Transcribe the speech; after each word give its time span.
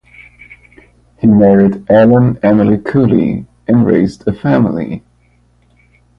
He 1.19 1.27
married 1.27 1.85
Ellen 1.87 2.39
Emily 2.41 2.79
Cooley, 2.79 3.45
and 3.67 3.85
raised 3.85 4.27
a 4.27 4.33
family. 4.33 5.03